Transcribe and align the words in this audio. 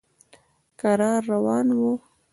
کرار 0.79 1.21
روان 1.29 1.67
و. 1.79 1.97